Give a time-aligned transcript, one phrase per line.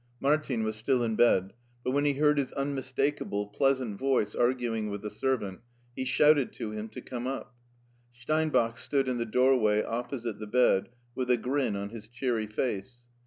[0.19, 1.53] Martin was still in bed,
[1.83, 5.59] but when he heard his unmistakable, pleasant voice arguing with the servant,
[5.95, 7.53] he shouted to him to come up.
[8.11, 13.03] Steinbach stood in the doorway opposite the bed, with a grin on his cheery face.